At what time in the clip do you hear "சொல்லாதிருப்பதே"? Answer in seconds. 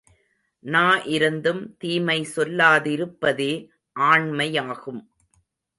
2.35-3.53